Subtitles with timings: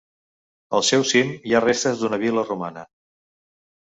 [0.77, 2.87] Al seu cim hi ha restes d'una vil·la romana.